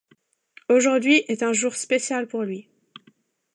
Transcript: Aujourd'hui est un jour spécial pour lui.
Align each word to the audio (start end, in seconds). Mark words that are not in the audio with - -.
Aujourd'hui 0.67 1.25
est 1.27 1.43
un 1.43 1.53
jour 1.53 1.75
spécial 1.75 2.25
pour 2.27 2.41
lui. 2.41 2.67